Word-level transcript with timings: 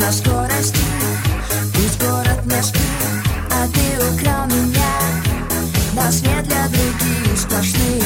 На 0.00 0.12
скорости 0.12 0.80
Пусть 1.74 2.00
город 2.00 2.40
спит 2.62 2.82
А 3.50 3.66
ты 3.68 4.14
украл 4.14 4.46
меня. 4.46 4.94
На 5.94 6.10
свет 6.10 6.44
для 6.44 6.66
других 6.68 7.38
сплошные 7.38 8.02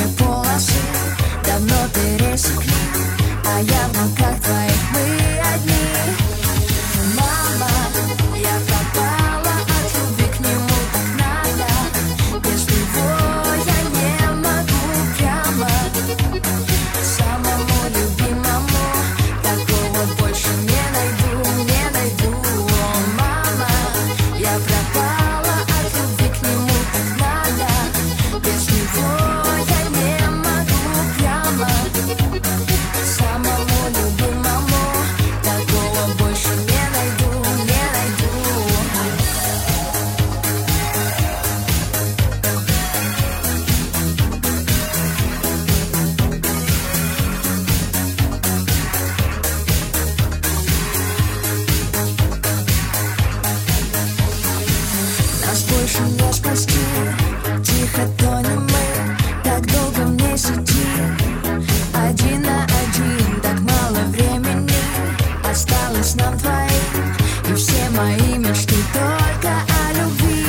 осталось 65.59 66.15
нам 66.15 66.37
двоим 66.39 67.17
И 67.51 67.55
все 67.55 67.91
мои 67.91 68.39
мечты 68.39 68.77
только 68.93 69.51
о 69.51 69.93
любви. 69.95 70.47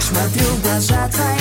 Смотрю 0.00 0.46
в 0.56 0.62
глаза 0.62 1.08
твои. 1.08 1.37